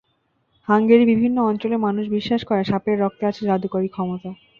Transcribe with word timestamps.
হাঙ্গেরির 0.67 1.09
বিভিন্ন 1.11 1.37
অঞ্চলের 1.49 1.79
মানুষ 1.79 2.05
বিশ্বাস 2.09 2.41
করে 2.45 2.61
সাপের 2.63 2.97
রক্তে 2.99 3.23
আছে 3.27 3.41
জাদুকরি 3.45 3.89
ক্ষমতা। 3.89 4.29